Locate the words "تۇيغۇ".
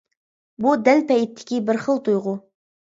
2.11-2.37